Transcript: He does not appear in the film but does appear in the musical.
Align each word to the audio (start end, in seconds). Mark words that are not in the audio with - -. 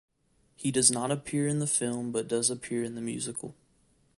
He 0.55 0.71
does 0.71 0.89
not 0.89 1.11
appear 1.11 1.45
in 1.47 1.59
the 1.59 1.67
film 1.67 2.11
but 2.11 2.27
does 2.27 2.49
appear 2.49 2.83
in 2.83 2.95
the 2.95 3.01
musical. 3.01 3.53